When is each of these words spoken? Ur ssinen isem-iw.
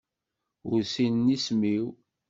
Ur 0.71 0.79
ssinen 0.85 1.33
isem-iw. 1.35 1.85